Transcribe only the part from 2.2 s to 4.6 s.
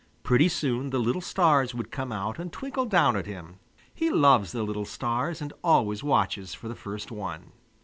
and twinkle down at him. He loves